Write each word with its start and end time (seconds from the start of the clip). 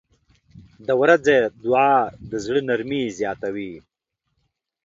•د 0.87 0.89
ورځې 1.01 1.37
دعا 1.63 1.93
د 2.29 2.31
زړه 2.45 2.59
نرمي 2.69 3.03
زیاتوي. 3.19 3.73